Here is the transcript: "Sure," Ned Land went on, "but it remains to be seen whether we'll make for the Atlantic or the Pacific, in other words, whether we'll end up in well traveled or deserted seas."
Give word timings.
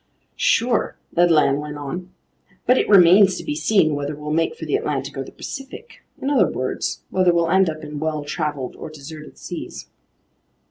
"Sure," 0.35 0.97
Ned 1.15 1.29
Land 1.29 1.59
went 1.59 1.77
on, 1.77 2.09
"but 2.65 2.75
it 2.79 2.89
remains 2.89 3.37
to 3.37 3.43
be 3.43 3.53
seen 3.55 3.93
whether 3.93 4.15
we'll 4.15 4.31
make 4.33 4.55
for 4.55 4.65
the 4.65 4.75
Atlantic 4.75 5.15
or 5.15 5.23
the 5.23 5.31
Pacific, 5.31 6.01
in 6.19 6.27
other 6.31 6.47
words, 6.49 7.03
whether 7.11 7.31
we'll 7.31 7.51
end 7.51 7.69
up 7.69 7.83
in 7.83 7.99
well 7.99 8.23
traveled 8.23 8.75
or 8.77 8.89
deserted 8.89 9.37
seas." 9.37 9.89